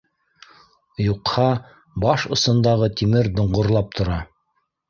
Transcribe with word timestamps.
Юҡһа, 1.07 1.45
баш 2.05 2.25
осондағы 2.39 2.91
тимер 3.03 3.33
доңғорлап 3.41 3.97
тора 4.01 4.21